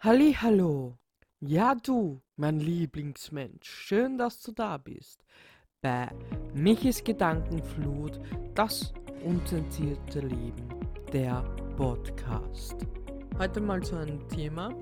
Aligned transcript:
Hallo, 0.00 0.96
ja 1.40 1.74
du, 1.74 2.22
mein 2.36 2.60
Lieblingsmensch, 2.60 3.68
schön, 3.68 4.16
dass 4.16 4.40
du 4.40 4.52
da 4.52 4.78
bist. 4.78 5.24
Bei 5.80 6.08
Michis 6.54 7.02
Gedankenflut, 7.02 8.20
das 8.54 8.94
unzensierte 9.24 10.20
Leben, 10.20 10.68
der 11.12 11.42
Podcast. 11.76 12.86
Heute 13.38 13.60
mal 13.60 13.82
so 13.82 13.96
ein 13.96 14.28
Thema. 14.28 14.72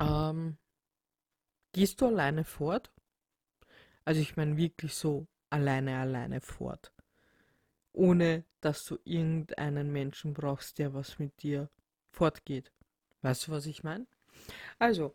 Ähm, 0.00 0.56
gehst 1.72 2.00
du 2.00 2.06
alleine 2.06 2.44
fort? 2.44 2.92
Also 4.04 4.20
ich 4.20 4.36
meine 4.36 4.56
wirklich 4.56 4.94
so 4.94 5.26
alleine, 5.50 5.98
alleine 5.98 6.40
fort. 6.40 6.92
Ohne 7.92 8.44
dass 8.60 8.84
du 8.84 9.00
irgendeinen 9.02 9.90
Menschen 9.90 10.32
brauchst, 10.32 10.78
der 10.78 10.94
was 10.94 11.18
mit 11.18 11.42
dir 11.42 11.68
fortgeht. 12.12 12.70
Weißt 13.22 13.46
du, 13.46 13.52
was 13.52 13.66
ich 13.66 13.82
meine? 13.82 14.06
Also, 14.78 15.14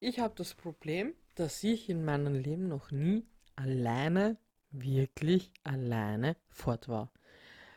ich 0.00 0.18
habe 0.18 0.34
das 0.36 0.54
Problem, 0.54 1.14
dass 1.34 1.62
ich 1.64 1.88
in 1.88 2.04
meinem 2.04 2.34
Leben 2.34 2.68
noch 2.68 2.90
nie 2.90 3.24
alleine, 3.56 4.36
wirklich 4.70 5.52
alleine 5.64 6.36
fort 6.48 6.88
war. 6.88 7.10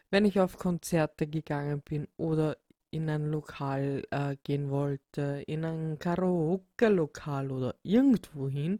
Wenn 0.09 0.25
ich 0.25 0.39
auf 0.39 0.57
Konzerte 0.57 1.27
gegangen 1.27 1.81
bin 1.81 2.07
oder 2.17 2.57
in 2.89 3.09
ein 3.09 3.31
Lokal 3.31 4.05
äh, 4.11 4.35
gehen 4.43 4.69
wollte, 4.69 5.43
in 5.47 5.63
ein 5.63 5.97
Karaoke-Lokal 5.99 7.51
oder 7.51 7.75
irgendwohin, 7.83 8.79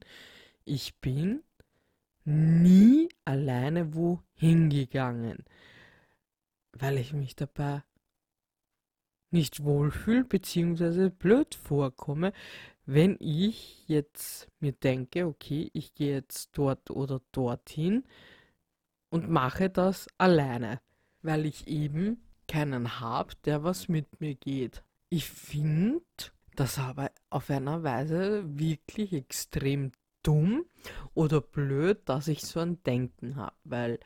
ich 0.65 0.99
bin 0.99 1.43
nie 2.25 3.09
alleine 3.25 3.95
wohin 3.95 4.69
gegangen, 4.69 5.45
weil 6.73 6.97
ich 6.97 7.13
mich 7.13 7.35
dabei 7.35 7.83
nicht 9.31 9.63
wohlfühle 9.63 10.23
bzw. 10.23 11.09
blöd 11.09 11.55
vorkomme, 11.55 12.33
wenn 12.85 13.15
ich 13.19 13.87
jetzt 13.87 14.47
mir 14.59 14.73
denke, 14.73 15.25
okay, 15.25 15.69
ich 15.73 15.93
gehe 15.93 16.13
jetzt 16.13 16.49
dort 16.53 16.91
oder 16.91 17.21
dorthin 17.31 18.03
und 19.09 19.29
mache 19.29 19.69
das 19.69 20.07
alleine, 20.17 20.81
weil 21.21 21.45
ich 21.45 21.67
eben 21.67 22.21
keinen 22.47 22.99
habe, 22.99 23.33
der 23.45 23.63
was 23.63 23.87
mit 23.87 24.19
mir 24.19 24.35
geht. 24.35 24.83
Ich 25.09 25.29
finde 25.29 26.01
das 26.55 26.79
aber 26.79 27.11
auf 27.29 27.49
einer 27.49 27.83
Weise 27.83 28.43
wirklich 28.45 29.13
extrem 29.13 29.91
dumm 30.23 30.65
oder 31.13 31.41
blöd, 31.41 31.99
dass 32.05 32.27
ich 32.27 32.41
so 32.41 32.59
ein 32.59 32.83
Denken 32.83 33.35
habe, 33.35 33.55
weil 33.63 33.99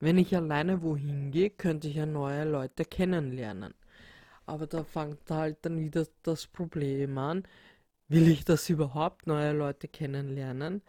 wenn 0.00 0.16
ich 0.16 0.34
alleine 0.36 0.82
wohin 0.82 1.30
gehe, 1.30 1.50
könnte 1.50 1.88
ich 1.88 1.96
ja 1.96 2.06
neue 2.06 2.44
Leute 2.44 2.84
kennenlernen. 2.84 3.74
Aber 4.48 4.66
da 4.66 4.82
fängt 4.82 5.30
halt 5.30 5.58
dann 5.62 5.78
wieder 5.78 6.06
das 6.22 6.46
Problem 6.46 7.18
an. 7.18 7.46
Will 8.08 8.28
ich 8.28 8.46
das 8.46 8.70
überhaupt, 8.70 9.26
neue 9.26 9.52
Leute 9.52 9.88
kennenlernen? 9.88 10.80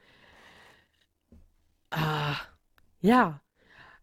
Ah, 1.92 2.38
ja. 3.02 3.42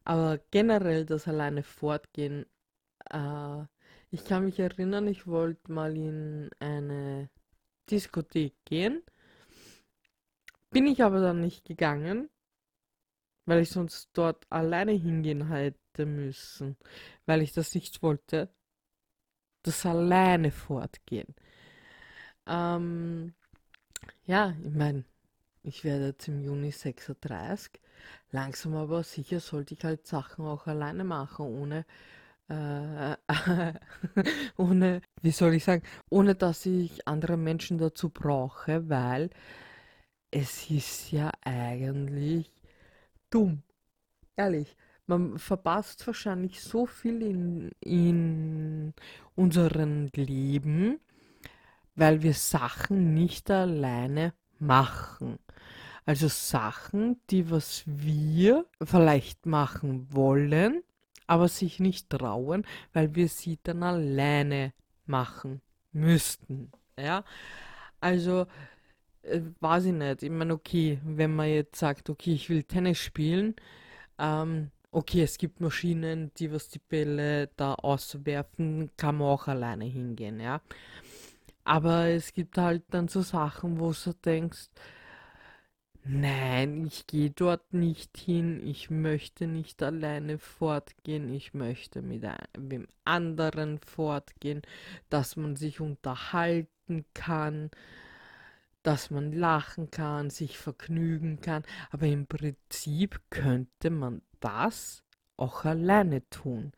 Aber 0.05 0.39
generell 0.51 1.07
das 1.07 1.27
alleine 1.27 1.63
fortgehen. 1.63 2.45
Äh, 3.11 3.65
ich 4.11 4.27
kann 4.27 4.45
mich 4.45 4.59
erinnern, 4.61 5.09
ich 5.09 5.27
wollte 5.27 5.73
mal 5.73 5.97
in 5.97 6.51
eine 6.59 7.31
Diskothek 7.91 8.55
gehen. 8.67 9.03
Bin 10.71 10.87
ich 10.87 11.03
aber 11.03 11.21
dann 11.23 11.41
nicht 11.41 11.65
gegangen, 11.65 12.29
weil 13.47 13.63
ich 13.63 13.71
sonst 13.71 14.11
dort 14.13 14.47
alleine 14.51 14.93
hingehen 14.93 15.49
hätte 15.49 16.05
müssen, 16.05 16.77
weil 17.25 17.41
ich 17.41 17.55
das 17.55 17.75
nicht 17.75 18.03
wollte 18.03 18.51
das 19.67 19.87
alleine 19.87 20.51
fortgehen. 20.51 21.35
Ähm, 22.47 23.35
ja, 24.27 24.55
ich 24.65 24.75
meine, 24.75 25.05
ich 25.65 25.85
werde 25.85 26.09
jetzt 26.09 26.29
im 26.29 26.41
Juni 26.43 26.73
36. 26.73 27.81
Langsam 28.33 28.77
aber 28.77 29.03
sicher 29.05 29.41
sollte 29.41 29.75
ich 29.75 29.85
halt 29.85 30.07
Sachen 30.07 30.47
auch 30.47 30.67
alleine 30.67 31.05
machen, 31.05 31.47
ohne, 31.47 31.87
äh, 32.49 33.17
ohne, 34.59 35.03
wie 35.23 35.31
soll 35.33 35.55
ich 35.55 35.65
sagen, 35.65 35.85
ohne 36.11 36.35
dass 36.35 36.67
ich 36.67 37.07
andere 37.09 37.37
Menschen 37.37 37.79
dazu 37.79 38.11
brauche, 38.11 38.89
weil 38.89 39.31
es 40.31 40.71
ist 40.71 41.11
ja 41.13 41.31
eigentlich 41.45 42.51
dumm. 43.31 43.63
Ehrlich, 44.37 44.77
man 45.07 45.39
verpasst 45.39 46.07
wahrscheinlich 46.07 46.61
so 46.61 46.87
viel 46.87 47.23
in, 47.23 47.71
in 47.81 48.95
unserem 49.35 50.11
Leben, 50.15 51.01
weil 51.95 52.23
wir 52.23 52.35
Sachen 52.35 53.15
nicht 53.15 53.51
alleine 53.51 54.35
machen. 54.59 55.39
Also 56.05 56.29
Sachen, 56.29 57.21
die 57.31 57.51
was 57.51 57.83
wir 57.87 58.67
vielleicht 58.83 59.47
machen 59.47 60.07
wollen, 60.13 60.83
aber 61.27 61.49
sich 61.49 61.81
nicht 61.81 62.11
trauen, 62.11 62.65
weil 62.93 63.15
wir 63.15 63.29
sie 63.29 63.59
dann 63.63 63.83
alleine 63.83 64.73
machen 65.07 65.61
müssten. 65.93 66.71
Ja, 66.99 67.25
also 68.01 68.47
äh, 69.23 69.41
weiß 69.61 69.87
ich 69.87 69.93
nicht. 69.93 70.23
Ich 70.23 70.31
meine, 70.31 70.55
okay, 70.55 71.01
wenn 71.05 71.35
man 71.35 71.49
jetzt 71.49 71.79
sagt, 71.79 72.09
okay, 72.11 72.33
ich 72.33 72.49
will 72.49 72.63
Tennis 72.63 72.99
spielen, 72.99 73.57
ähm, 74.19 74.71
Okay, 74.97 75.23
es 75.25 75.37
gibt 75.37 75.61
Maschinen, 75.61 76.33
die 76.39 76.51
was 76.51 76.71
die 76.71 76.79
Bälle 76.79 77.49
da 77.59 77.75
auswerfen, 77.75 78.91
kann 78.97 79.17
man 79.19 79.29
auch 79.29 79.47
alleine 79.47 79.85
hingehen, 79.85 80.41
ja. 80.41 80.63
Aber 81.65 82.07
es 82.07 82.33
gibt 82.33 82.57
halt 82.57 82.83
dann 82.89 83.07
so 83.09 83.21
Sachen, 83.21 83.79
wo 83.79 83.93
du 83.93 84.15
denkst, 84.15 84.71
nein, 86.05 86.87
ich 86.87 87.07
gehe 87.07 87.31
dort 87.31 87.75
nicht 87.75 88.17
hin, 88.17 88.67
ich 88.67 88.89
möchte 88.89 89.47
nicht 89.47 89.83
alleine 89.83 90.39
fortgehen, 90.39 91.31
ich 91.31 91.53
möchte 91.53 92.01
mit 92.01 92.25
einem 92.25 92.89
anderen 93.05 93.79
fortgehen, 93.81 94.63
dass 95.11 95.37
man 95.37 95.57
sich 95.57 95.81
unterhalten 95.81 97.05
kann, 97.13 97.71
dass 98.83 99.11
man 99.11 99.33
lachen 99.33 99.91
kann, 99.91 100.31
sich 100.31 100.57
vergnügen 100.57 101.41
kann, 101.43 101.65
aber 101.91 102.07
im 102.07 102.27
Prinzip 102.27 103.21
könnte 103.29 103.91
man 103.91 104.23
das 104.41 105.03
auch 105.37 105.65
alleine 105.65 106.29
tun. 106.31 106.73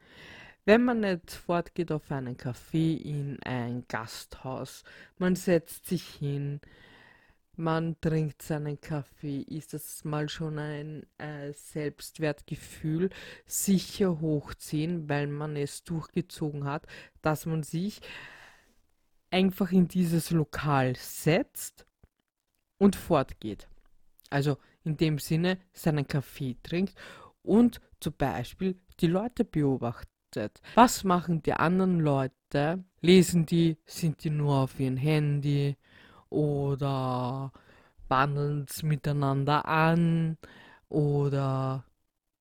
Wenn 0.64 0.84
man 0.84 1.00
nicht 1.00 1.30
fortgeht 1.30 1.92
auf 1.92 2.10
einen 2.10 2.36
Café, 2.36 2.96
in 3.00 3.38
ein 3.42 3.86
Gasthaus, 3.88 4.84
man 5.16 5.34
setzt 5.34 5.86
sich 5.86 6.04
hin, 6.04 6.60
man 7.56 8.00
trinkt 8.00 8.42
seinen 8.42 8.80
Kaffee, 8.80 9.40
ist 9.40 9.74
das 9.74 10.04
mal 10.04 10.28
schon 10.28 10.58
ein 10.58 11.06
äh, 11.18 11.52
Selbstwertgefühl 11.52 13.10
sicher 13.46 14.20
hochziehen, 14.20 15.08
weil 15.08 15.26
man 15.26 15.56
es 15.56 15.82
durchgezogen 15.84 16.64
hat, 16.64 16.86
dass 17.20 17.46
man 17.46 17.62
sich 17.62 18.00
einfach 19.30 19.72
in 19.72 19.88
dieses 19.88 20.30
Lokal 20.30 20.94
setzt 20.96 21.84
und 22.78 22.94
fortgeht. 22.94 23.68
Also 24.30 24.58
in 24.84 24.96
dem 24.96 25.18
Sinne 25.18 25.58
seinen 25.72 26.06
Kaffee 26.06 26.56
trinkt 26.62 26.94
und 27.48 27.80
zum 28.00 28.14
Beispiel 28.16 28.78
die 29.00 29.06
Leute 29.06 29.44
beobachtet. 29.44 30.60
Was 30.74 31.04
machen 31.04 31.42
die 31.42 31.54
anderen 31.54 32.00
Leute? 32.00 32.84
Lesen 33.00 33.46
die, 33.46 33.78
sind 33.86 34.22
die 34.24 34.30
nur 34.30 34.56
auf 34.56 34.78
ihrem 34.78 34.96
Handy 34.96 35.76
oder 36.28 37.52
wandeln 38.08 38.66
es 38.68 38.82
miteinander 38.82 39.66
an 39.66 40.36
oder 40.88 41.84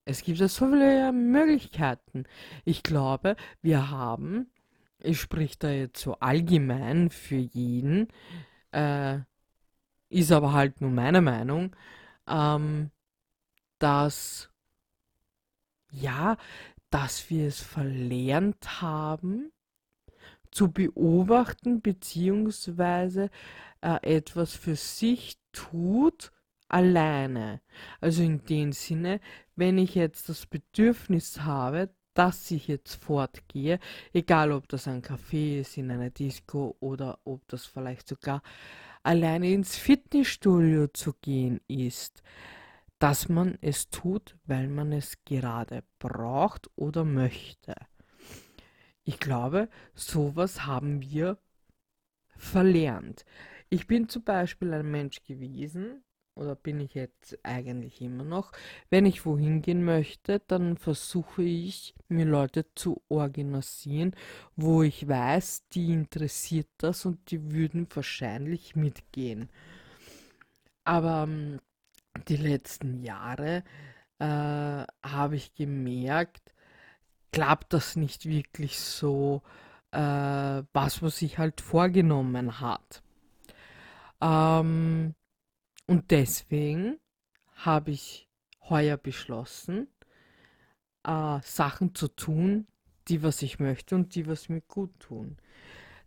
es 0.06 0.24
gibt 0.24 0.38
so 0.38 0.48
viele 0.48 1.12
Möglichkeiten. 1.12 2.26
Ich 2.66 2.84
glaube, 2.84 3.36
wir 3.62 3.90
haben, 3.90 4.50
ich 5.00 5.20
spreche 5.20 5.58
da 5.60 5.70
jetzt 5.70 6.02
so 6.02 6.16
allgemein 6.20 7.10
für 7.10 7.36
jeden, 7.36 8.08
äh, 8.72 9.20
ist 10.10 10.32
aber 10.32 10.54
halt 10.54 10.80
nur 10.80 10.92
meine 10.92 11.22
Meinung, 11.22 11.76
ähm, 12.28 12.92
dass 13.80 14.50
ja, 15.92 16.38
dass 16.90 17.30
wir 17.30 17.48
es 17.48 17.62
verlernt 17.62 18.82
haben, 18.82 19.52
zu 20.52 20.72
beobachten 20.72 21.82
beziehungsweise 21.82 23.30
äh, 23.82 24.18
etwas 24.18 24.54
für 24.54 24.76
sich 24.76 25.38
tut 25.52 26.32
alleine. 26.68 27.62
Also 28.02 28.24
in 28.24 28.44
dem 28.46 28.72
Sinne, 28.72 29.20
wenn 29.56 29.78
ich 29.78 29.96
jetzt 29.96 30.30
das 30.30 30.46
Bedürfnis 30.46 31.42
habe, 31.42 31.90
dass 32.14 32.50
ich 32.50 32.68
jetzt 32.68 32.96
fortgehe, 32.96 33.80
egal 34.12 34.52
ob 34.52 34.68
das 34.70 34.88
ein 34.88 35.04
Café 35.04 35.60
ist, 35.60 35.78
in 35.78 35.92
einer 35.92 36.10
Disco 36.10 36.76
oder 36.80 37.20
ob 37.26 37.48
das 37.48 37.66
vielleicht 37.66 38.08
sogar 38.08 38.42
alleine 39.04 39.52
ins 39.52 39.76
Fitnessstudio 39.76 40.88
zu 40.88 41.14
gehen 41.22 41.62
ist, 41.68 42.24
dass 43.00 43.30
man 43.30 43.58
es 43.62 43.90
tut, 43.90 44.38
weil 44.46 44.68
man 44.68 44.92
es 44.92 45.24
gerade 45.26 45.84
braucht 46.00 46.70
oder 46.76 47.04
möchte. 47.04 47.76
Ich 49.04 49.20
glaube, 49.20 49.70
sowas 49.94 50.66
haben 50.66 51.02
wir 51.02 51.38
verlernt. 52.36 53.26
Ich 53.70 53.88
bin 53.88 54.10
zum 54.10 54.24
Beispiel 54.24 54.74
ein 54.74 54.90
Mensch 54.90 55.24
gewesen, 55.24 56.04
oder 56.38 56.56
bin 56.56 56.80
ich 56.80 56.94
jetzt 56.94 57.38
eigentlich 57.44 58.02
immer 58.02 58.24
noch, 58.24 58.52
wenn 58.90 59.06
ich 59.06 59.26
wohin 59.26 59.62
gehen 59.62 59.84
möchte, 59.84 60.40
dann 60.48 60.78
versuche 60.78 61.44
ich, 61.44 61.96
mir 62.10 62.26
Leute 62.26 62.66
zu 62.76 63.02
organisieren, 63.10 64.16
wo 64.56 64.84
ich 64.84 65.08
weiß, 65.08 65.68
die 65.74 65.92
interessiert 65.92 66.68
das 66.78 67.06
und 67.06 67.32
die 67.32 67.52
würden 67.52 67.88
wahrscheinlich 67.94 68.76
mitgehen. 68.76 69.50
Aber 70.84 71.24
ähm, 71.24 71.60
die 72.28 72.38
letzten 72.38 73.02
Jahre 73.02 73.64
äh, 74.20 74.26
habe 74.26 75.36
ich 75.36 75.54
gemerkt, 75.56 76.54
klappt 77.32 77.74
das 77.74 77.96
nicht 77.96 78.26
wirklich 78.26 78.80
so, 78.80 79.44
äh, 79.92 80.64
was 80.74 81.02
man 81.02 81.12
sich 81.12 81.38
halt 81.38 81.62
vorgenommen 81.62 82.60
hat. 82.60 83.04
Ähm, 84.22 85.16
und 85.88 86.12
deswegen 86.12 87.00
habe 87.56 87.92
ich 87.92 88.28
heuer 88.70 88.98
beschlossen, 88.98 89.88
äh, 91.04 91.40
Sachen 91.42 91.96
zu 91.96 92.08
tun, 92.08 92.68
die 93.08 93.24
was 93.24 93.42
ich 93.42 93.60
möchte 93.60 93.96
und 93.96 94.16
die 94.16 94.28
was 94.28 94.50
mir 94.50 94.62
gut 94.62 95.00
tun. 95.00 95.38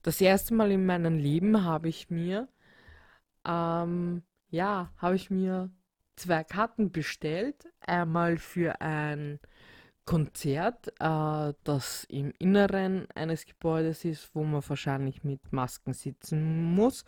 Das 0.03 0.21
erste 0.21 0.55
Mal 0.55 0.71
in 0.71 0.87
meinem 0.87 1.19
Leben 1.19 1.65
habe 1.65 1.89
ich 1.89 2.11
mir, 2.11 2.49
ähm, 3.47 4.23
ja, 4.51 4.93
habe 4.97 5.17
ich 5.17 5.31
mir 5.31 5.71
zwei 6.21 6.45
Karten 6.45 6.91
bestellt. 6.93 7.69
Einmal 7.81 8.37
für 8.37 8.81
ein 8.81 9.41
Konzert, 10.05 10.89
äh, 11.01 11.55
das 11.65 12.05
im 12.09 12.33
Inneren 12.39 13.07
eines 13.15 13.47
Gebäudes 13.47 14.05
ist, 14.05 14.35
wo 14.35 14.45
man 14.45 14.63
wahrscheinlich 14.67 15.25
mit 15.25 15.53
Masken 15.53 15.93
sitzen 15.93 16.75
muss 16.75 17.05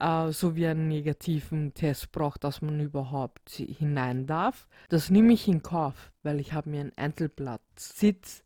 äh, 0.00 0.32
sowie 0.32 0.66
einen 0.66 0.88
negativen 0.88 1.74
Test 1.74 2.10
braucht, 2.10 2.44
dass 2.44 2.62
man 2.62 2.80
überhaupt 2.80 3.50
hinein 3.50 4.26
darf. 4.26 4.66
Das 4.88 5.10
nehme 5.10 5.32
ich 5.32 5.46
in 5.46 5.62
Kauf, 5.62 6.12
weil 6.22 6.40
ich 6.40 6.52
habe 6.52 6.70
mir 6.70 6.80
einen 6.80 6.96
Einzelplatz-Sitz 6.96 8.44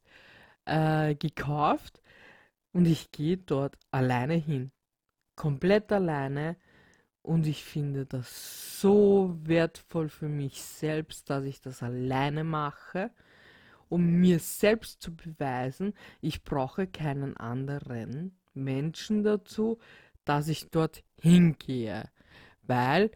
äh, 0.67 1.15
gekauft 1.15 2.03
und 2.73 2.87
ich 2.87 3.13
gehe 3.13 3.39
dort 3.39 3.79
alleine 3.91 4.35
hin. 4.35 4.73
Komplett 5.37 5.93
alleine. 5.93 6.57
Und 7.25 7.47
ich 7.47 7.65
finde 7.65 8.05
das 8.05 8.83
so 8.83 9.35
wertvoll 9.45 10.11
für 10.11 10.29
mich 10.29 10.63
selbst, 10.63 11.31
dass 11.31 11.45
ich 11.45 11.63
das 11.63 11.83
alleine 11.83 12.45
mache, 12.45 13.11
um 13.89 14.05
mir 14.05 14.39
selbst 14.39 15.01
zu 15.01 15.17
beweisen, 15.17 15.95
ich 16.21 16.45
brauche 16.45 16.87
keinen 16.87 17.35
anderen 17.39 18.39
Menschen 18.53 19.25
dazu, 19.25 19.79
dass 20.27 20.49
ich 20.49 20.69
dort 20.69 21.03
hingehe, 21.19 22.11
weil 22.63 23.11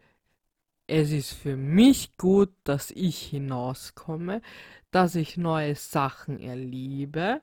es 0.87 1.11
ist 1.11 1.33
für 1.33 1.55
mich 1.55 2.17
gut, 2.17 2.51
dass 2.63 2.89
ich 2.89 3.19
hinauskomme, 3.21 4.41
dass 4.89 5.13
ich 5.13 5.37
neue 5.37 5.75
Sachen 5.75 6.39
erlebe 6.39 7.41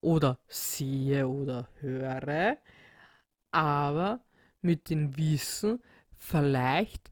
oder 0.00 0.38
sehe 0.48 1.28
oder 1.28 1.68
höre, 1.80 2.56
aber 3.50 4.20
mit 4.62 4.88
dem 4.88 5.18
Wissen, 5.18 5.82
vielleicht 6.16 7.10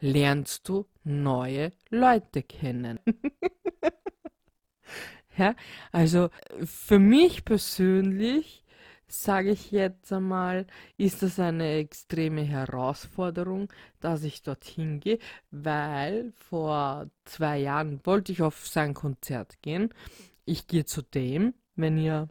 lernst 0.00 0.68
du 0.68 0.86
neue 1.02 1.72
Leute 1.90 2.42
kennen. 2.42 3.00
ja, 5.36 5.54
also 5.92 6.30
für 6.64 6.98
mich 6.98 7.44
persönlich 7.44 8.64
sage 9.06 9.50
ich 9.50 9.70
jetzt 9.70 10.12
einmal, 10.12 10.66
ist 10.96 11.22
das 11.22 11.38
eine 11.38 11.76
extreme 11.76 12.42
Herausforderung, 12.42 13.72
dass 14.00 14.24
ich 14.24 14.42
dorthin 14.42 15.00
gehe, 15.00 15.18
weil 15.50 16.32
vor 16.36 17.08
zwei 17.24 17.58
Jahren 17.58 18.00
wollte 18.04 18.32
ich 18.32 18.42
auf 18.42 18.66
sein 18.66 18.94
Konzert 18.94 19.62
gehen. 19.62 19.92
Ich 20.44 20.66
gehe 20.66 20.84
zu 20.84 21.02
dem, 21.02 21.54
wenn 21.76 21.98
ihr 21.98 22.28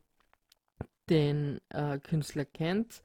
den 1.10 1.60
äh, 1.70 2.00
Künstler 2.00 2.46
kennt. 2.46 3.02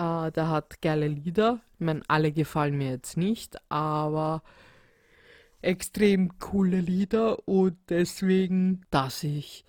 Äh, 0.00 0.32
der 0.32 0.48
hat 0.48 0.80
geile 0.80 1.08
Lieder. 1.08 1.60
Ich 1.74 1.84
meine, 1.84 2.02
alle 2.08 2.32
gefallen 2.32 2.78
mir 2.78 2.90
jetzt 2.90 3.16
nicht, 3.16 3.58
aber 3.70 4.42
extrem 5.60 6.38
coole 6.38 6.80
Lieder 6.80 7.46
und 7.46 7.76
deswegen, 7.88 8.82
dass 8.90 9.22
ich 9.24 9.64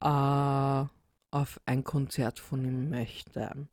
äh, 0.00 0.84
auf 1.30 1.60
ein 1.66 1.82
Konzert 1.84 2.38
von 2.38 2.64
ihm 2.64 2.90
möchte. 2.90 3.68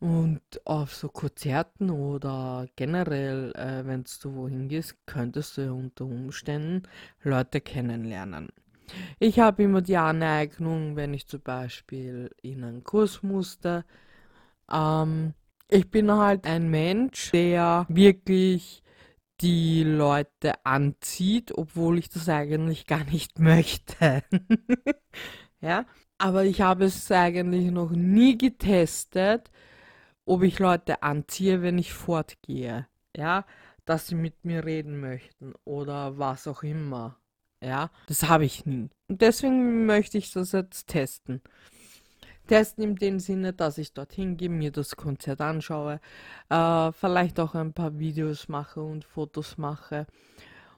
Und 0.00 0.40
auf 0.64 0.92
so 0.96 1.08
Konzerten 1.08 1.90
oder 1.90 2.66
generell, 2.74 3.52
äh, 3.54 3.86
wenn 3.86 4.04
du 4.22 4.34
wohin 4.34 4.68
gehst, 4.68 4.96
könntest 5.06 5.56
du 5.56 5.72
unter 5.72 6.04
Umständen 6.04 6.82
Leute 7.22 7.60
kennenlernen. 7.60 8.48
Ich 9.20 9.38
habe 9.38 9.62
immer 9.62 9.80
die 9.80 9.96
Aneignung, 9.96 10.96
wenn 10.96 11.14
ich 11.14 11.28
zum 11.28 11.40
Beispiel 11.42 12.34
in 12.42 12.64
einen 12.64 12.82
Kurs 12.82 13.22
musste. 13.22 13.84
Ähm, 14.72 15.34
ich 15.68 15.90
bin 15.90 16.10
halt 16.10 16.46
ein 16.46 16.70
Mensch, 16.70 17.30
der 17.30 17.86
wirklich 17.88 18.82
die 19.40 19.82
Leute 19.82 20.64
anzieht, 20.64 21.52
obwohl 21.56 21.98
ich 21.98 22.08
das 22.08 22.28
eigentlich 22.28 22.86
gar 22.86 23.04
nicht 23.04 23.38
möchte. 23.38 24.22
ja, 25.60 25.84
aber 26.18 26.44
ich 26.44 26.60
habe 26.60 26.84
es 26.84 27.10
eigentlich 27.10 27.70
noch 27.70 27.90
nie 27.90 28.38
getestet, 28.38 29.50
ob 30.24 30.42
ich 30.42 30.58
Leute 30.58 31.02
anziehe, 31.02 31.62
wenn 31.62 31.78
ich 31.78 31.92
fortgehe. 31.92 32.86
Ja, 33.16 33.44
dass 33.84 34.06
sie 34.06 34.14
mit 34.14 34.44
mir 34.44 34.64
reden 34.64 35.00
möchten 35.00 35.54
oder 35.64 36.18
was 36.18 36.46
auch 36.46 36.62
immer. 36.62 37.18
Ja, 37.62 37.90
das 38.06 38.28
habe 38.28 38.44
ich 38.44 38.66
nie. 38.66 38.90
Und 39.08 39.20
deswegen 39.22 39.86
möchte 39.86 40.18
ich 40.18 40.32
das 40.32 40.52
jetzt 40.52 40.88
testen. 40.88 41.42
Testen 42.46 42.84
in 42.84 42.96
dem 42.96 43.18
Sinne, 43.18 43.52
dass 43.52 43.78
ich 43.78 43.92
dorthin 43.92 44.36
gehe, 44.36 44.48
mir 44.48 44.72
das 44.72 44.96
Konzert 44.96 45.40
anschaue, 45.40 46.00
äh, 46.48 46.92
vielleicht 46.92 47.40
auch 47.40 47.54
ein 47.54 47.72
paar 47.72 47.98
Videos 47.98 48.48
mache 48.48 48.82
und 48.82 49.04
Fotos 49.04 49.58
mache. 49.58 50.06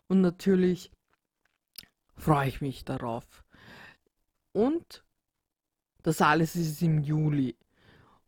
Und 0.09 0.21
natürlich 0.21 0.91
freue 2.17 2.49
ich 2.49 2.61
mich 2.61 2.85
darauf. 2.85 3.45
Und 4.53 5.05
das 6.03 6.21
alles 6.21 6.55
ist 6.55 6.83
im 6.83 7.01
Juli. 7.01 7.57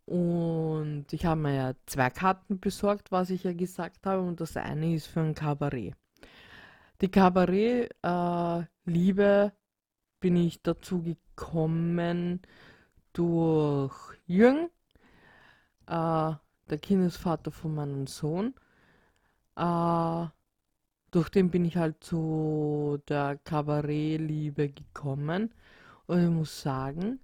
Und 0.06 1.12
ich 1.12 1.26
habe 1.26 1.40
mir 1.40 1.54
ja 1.54 1.74
zwei 1.86 2.10
Karten 2.10 2.60
besorgt, 2.60 3.12
was 3.12 3.30
ich 3.30 3.44
ja 3.44 3.52
gesagt 3.52 4.06
habe. 4.06 4.22
Und 4.22 4.40
das 4.40 4.56
eine 4.56 4.94
ist 4.94 5.06
für 5.06 5.20
ein 5.20 5.34
Kabarett. 5.34 5.94
Die 7.00 7.10
Kabarett-Liebe 7.10 9.22
äh, 9.22 9.50
bin 10.20 10.36
ich 10.36 10.62
dazu 10.62 11.02
gekommen 11.02 12.40
durch 13.16 13.94
Jürgen, 14.26 14.68
äh, 15.86 16.32
der 16.68 16.78
Kindesvater 16.80 17.50
von 17.50 17.74
meinem 17.74 18.06
Sohn. 18.06 18.54
Äh, 19.56 20.26
durch 21.10 21.30
den 21.30 21.50
bin 21.50 21.64
ich 21.64 21.76
halt 21.76 22.04
zu 22.04 23.00
der 23.08 23.38
Kabarett-Liebe 23.38 24.68
gekommen. 24.68 25.54
Und 26.06 26.22
ich 26.22 26.30
muss 26.30 26.60
sagen, 26.60 27.20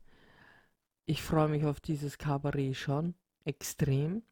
ich 1.04 1.22
freue 1.22 1.48
mich 1.48 1.64
auf 1.64 1.80
dieses 1.80 2.16
Kabarett 2.16 2.76
schon 2.76 3.14
extrem. 3.44 4.22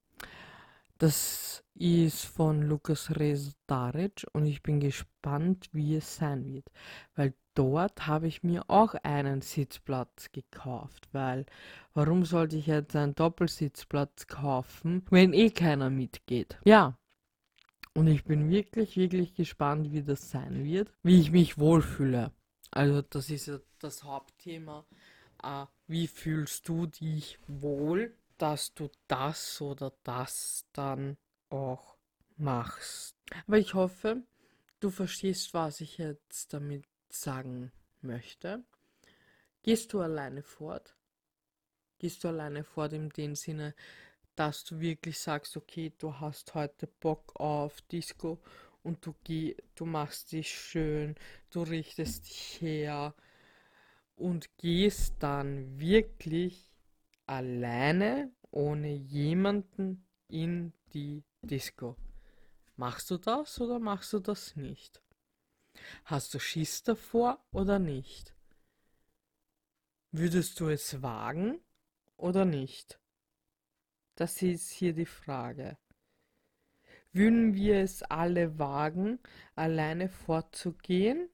Das 0.96 1.64
ist 1.74 2.24
von 2.24 2.62
Lukas 2.62 3.10
Resdaric 3.10 4.26
und 4.32 4.46
ich 4.46 4.62
bin 4.62 4.80
gespannt, 4.80 5.68
wie 5.72 5.96
es 5.96 6.16
sein 6.16 6.44
wird. 6.44 6.70
Weil 7.14 7.34
dort 7.54 8.06
habe 8.06 8.26
ich 8.26 8.42
mir 8.42 8.68
auch 8.68 8.94
einen 8.94 9.42
Sitzplatz 9.42 10.30
gekauft. 10.32 11.08
Weil 11.12 11.46
warum 11.94 12.24
sollte 12.24 12.56
ich 12.56 12.66
jetzt 12.66 12.96
einen 12.96 13.14
Doppelsitzplatz 13.14 14.26
kaufen, 14.26 15.04
wenn 15.10 15.32
eh 15.32 15.50
keiner 15.50 15.90
mitgeht? 15.90 16.58
Ja. 16.64 16.96
Und 17.94 18.06
ich 18.06 18.24
bin 18.24 18.50
wirklich, 18.50 18.96
wirklich 18.96 19.34
gespannt, 19.34 19.92
wie 19.92 20.02
das 20.02 20.30
sein 20.30 20.64
wird, 20.64 20.92
wie 21.02 21.20
ich 21.20 21.32
mich 21.32 21.58
wohlfühle. 21.58 22.32
Also 22.70 23.02
das 23.02 23.30
ist 23.30 23.46
ja 23.46 23.58
das 23.80 24.04
Hauptthema. 24.04 24.86
Äh, 25.42 25.66
wie 25.88 26.06
fühlst 26.06 26.68
du 26.68 26.86
dich 26.86 27.38
wohl, 27.48 28.14
dass 28.38 28.74
du 28.74 28.88
das 29.08 29.60
oder 29.60 29.92
das 30.04 30.66
dann 30.72 31.16
auch 31.48 31.96
machst? 32.36 33.16
Aber 33.46 33.58
ich 33.58 33.74
hoffe, 33.74 34.22
du 34.78 34.90
verstehst, 34.90 35.52
was 35.52 35.80
ich 35.80 35.98
jetzt 35.98 36.52
damit 36.52 36.84
sagen 37.12 37.72
möchte. 38.00 38.64
Gehst 39.62 39.92
du 39.92 40.00
alleine 40.00 40.42
fort? 40.42 40.96
Gehst 41.98 42.24
du 42.24 42.28
alleine 42.28 42.64
fort 42.64 42.92
in 42.92 43.10
dem 43.10 43.34
Sinne, 43.34 43.74
dass 44.36 44.64
du 44.64 44.80
wirklich 44.80 45.18
sagst, 45.18 45.56
okay, 45.56 45.92
du 45.98 46.18
hast 46.18 46.54
heute 46.54 46.86
Bock 46.86 47.38
auf 47.38 47.82
Disco 47.82 48.40
und 48.82 49.04
du, 49.04 49.14
geh, 49.24 49.54
du 49.74 49.84
machst 49.84 50.32
dich 50.32 50.50
schön, 50.50 51.14
du 51.50 51.62
richtest 51.62 52.26
dich 52.26 52.60
her 52.62 53.14
und 54.16 54.56
gehst 54.56 55.16
dann 55.18 55.78
wirklich 55.78 56.72
alleine 57.26 58.32
ohne 58.50 58.92
jemanden 58.92 60.06
in 60.28 60.72
die 60.94 61.22
Disco. 61.42 61.96
Machst 62.76 63.10
du 63.10 63.18
das 63.18 63.60
oder 63.60 63.78
machst 63.78 64.12
du 64.12 64.20
das 64.20 64.56
nicht? 64.56 65.02
Hast 66.04 66.34
du 66.34 66.38
Schiss 66.38 66.82
davor 66.82 67.44
oder 67.52 67.78
nicht? 67.78 68.34
Würdest 70.12 70.58
du 70.60 70.68
es 70.68 71.02
wagen 71.02 71.60
oder 72.16 72.44
nicht? 72.44 72.98
Das 74.16 74.42
ist 74.42 74.70
hier 74.70 74.92
die 74.92 75.06
Frage. 75.06 75.78
Würden 77.12 77.54
wir 77.54 77.78
es 77.78 78.02
alle 78.02 78.58
wagen, 78.58 79.18
alleine 79.54 80.08
fortzugehen? 80.08 81.28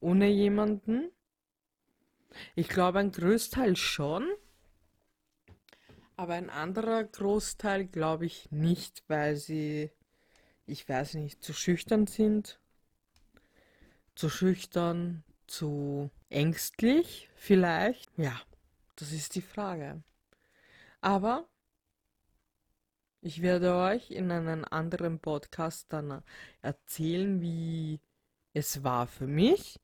Ohne 0.00 0.28
jemanden? 0.28 1.10
Ich 2.54 2.68
glaube, 2.68 3.00
ein 3.00 3.12
Großteil 3.12 3.76
schon. 3.76 4.28
Aber 6.16 6.34
ein 6.34 6.50
anderer 6.50 7.04
Großteil 7.04 7.86
glaube 7.86 8.26
ich 8.26 8.50
nicht, 8.50 9.04
weil 9.08 9.36
sie, 9.36 9.90
ich 10.66 10.88
weiß 10.88 11.14
nicht, 11.14 11.42
zu 11.42 11.52
schüchtern 11.52 12.06
sind. 12.06 12.61
Zu 14.14 14.28
schüchtern, 14.28 15.24
zu 15.46 16.10
ängstlich 16.28 17.28
vielleicht. 17.34 18.10
Ja, 18.16 18.40
das 18.96 19.12
ist 19.12 19.34
die 19.34 19.42
Frage. 19.42 20.02
Aber 21.00 21.46
ich 23.20 23.42
werde 23.42 23.74
euch 23.74 24.10
in 24.10 24.30
einem 24.30 24.64
anderen 24.64 25.18
Podcast 25.20 25.92
dann 25.92 26.22
erzählen, 26.60 27.40
wie 27.40 28.00
es 28.52 28.82
war 28.82 29.06
für 29.06 29.26
mich 29.26 29.80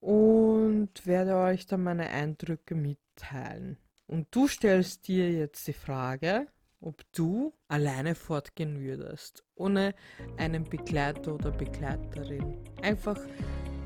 und 0.00 0.88
werde 1.04 1.36
euch 1.36 1.66
dann 1.66 1.82
meine 1.82 2.08
Eindrücke 2.10 2.74
mitteilen. 2.74 3.76
Und 4.06 4.34
du 4.34 4.48
stellst 4.48 5.06
dir 5.06 5.30
jetzt 5.30 5.66
die 5.66 5.72
Frage, 5.72 6.48
ob 6.80 7.02
du 7.12 7.52
alleine 7.68 8.14
fortgehen 8.14 8.80
würdest, 8.80 9.44
ohne 9.54 9.94
einen 10.36 10.64
Begleiter 10.64 11.34
oder 11.34 11.50
Begleiterin. 11.50 12.56
Einfach 12.82 13.18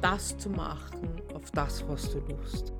das 0.00 0.36
zu 0.38 0.50
machen, 0.50 1.20
auf 1.34 1.50
das, 1.50 1.86
was 1.88 2.10
du 2.10 2.18
Lust. 2.20 2.72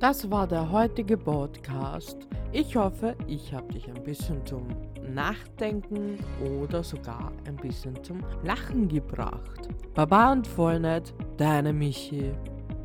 Das 0.00 0.30
war 0.30 0.46
der 0.46 0.70
heutige 0.70 1.16
Podcast. 1.16 2.26
Ich 2.50 2.76
hoffe, 2.76 3.16
ich 3.26 3.52
habe 3.54 3.72
dich 3.72 3.88
ein 3.88 4.02
bisschen 4.02 4.44
zum 4.44 4.66
Nachdenken 5.08 6.18
oder 6.60 6.82
sogar 6.82 7.32
ein 7.46 7.56
bisschen 7.56 8.02
zum 8.02 8.22
Lachen 8.42 8.88
gebracht. 8.88 9.68
Baba 9.94 10.32
und 10.32 10.46
Vollnet, 10.46 11.14
deine 11.36 11.72
Michi. 11.72 12.32